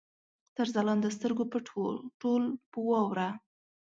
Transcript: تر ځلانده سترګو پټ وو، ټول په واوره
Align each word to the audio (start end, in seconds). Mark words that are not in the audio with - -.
تر 0.55 0.67
ځلانده 0.75 1.09
سترګو 1.17 1.43
پټ 1.51 1.65
وو، 1.73 1.89
ټول 2.21 2.43
په 2.71 2.77
واوره 2.87 3.29